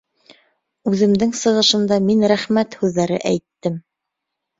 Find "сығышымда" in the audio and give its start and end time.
1.39-1.99